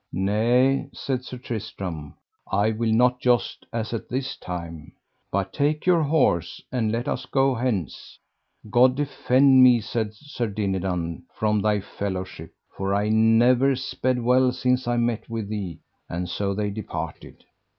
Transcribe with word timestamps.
Nay, 0.13 0.89
said 0.95 1.23
Sir 1.25 1.37
Tristram, 1.37 2.15
I 2.51 2.71
will 2.71 2.91
not 2.91 3.19
joust 3.19 3.67
as 3.71 3.93
at 3.93 4.09
this 4.09 4.35
time, 4.35 4.93
but 5.31 5.53
take 5.53 5.85
your 5.85 6.01
horse 6.01 6.59
and 6.71 6.91
let 6.91 7.07
us 7.07 7.27
go 7.27 7.53
hence. 7.53 8.17
God 8.71 8.95
defend 8.95 9.61
me, 9.61 9.79
said 9.79 10.15
Sir 10.15 10.47
Dinadan, 10.47 11.25
from 11.35 11.61
thy 11.61 11.81
fellowship, 11.81 12.51
for 12.75 12.95
I 12.95 13.09
never 13.09 13.75
sped 13.75 14.19
well 14.23 14.51
since 14.51 14.87
I 14.87 14.97
met 14.97 15.29
with 15.29 15.49
thee: 15.49 15.81
and 16.09 16.27
so 16.27 16.55
they 16.55 16.71
departed. 16.71 17.43